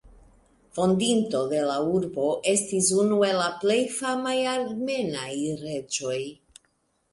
[0.77, 5.31] Fondinto de la urbo, estis unu el la plej famaj armenaj
[5.63, 6.19] reĝoj.